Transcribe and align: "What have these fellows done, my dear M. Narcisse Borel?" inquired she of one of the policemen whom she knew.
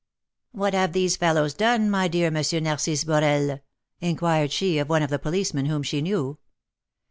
"What 0.51 0.73
have 0.73 0.93
these 0.93 1.15
fellows 1.15 1.53
done, 1.53 1.87
my 1.87 2.07
dear 2.07 2.33
M. 2.35 2.63
Narcisse 2.63 3.03
Borel?" 3.03 3.59
inquired 3.99 4.51
she 4.51 4.79
of 4.79 4.89
one 4.89 5.03
of 5.03 5.11
the 5.11 5.19
policemen 5.19 5.67
whom 5.67 5.83
she 5.83 6.01
knew. 6.01 6.39